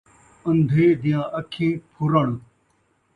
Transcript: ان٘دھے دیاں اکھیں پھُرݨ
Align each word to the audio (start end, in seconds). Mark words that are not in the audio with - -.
ان٘دھے 0.47 0.85
دیاں 1.01 1.25
اکھیں 1.39 1.73
پھُرݨ 1.91 2.29